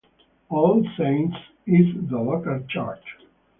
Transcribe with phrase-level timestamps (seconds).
[0.49, 1.35] All Saints
[1.67, 3.03] is the local church.